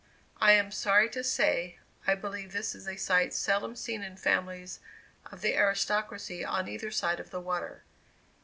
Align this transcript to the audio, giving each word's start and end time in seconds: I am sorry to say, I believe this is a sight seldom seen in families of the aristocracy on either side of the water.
I 0.41 0.53
am 0.53 0.71
sorry 0.71 1.09
to 1.09 1.23
say, 1.23 1.77
I 2.07 2.15
believe 2.15 2.53
this 2.53 2.73
is 2.73 2.87
a 2.87 2.95
sight 2.95 3.35
seldom 3.35 3.75
seen 3.75 4.01
in 4.01 4.17
families 4.17 4.79
of 5.31 5.41
the 5.41 5.55
aristocracy 5.55 6.43
on 6.43 6.67
either 6.67 6.89
side 6.89 7.19
of 7.19 7.29
the 7.29 7.39
water. 7.39 7.83